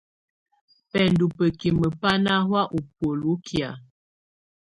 Bɛndɔ̀ 0.91 1.29
bǝ́kimǝ́ 1.35 1.91
bá 1.99 2.11
nà 2.23 2.33
hɔ̀á 2.47 2.61
ù 2.77 2.79
bùóli 2.95 3.31
kɛ̀á. 3.47 3.71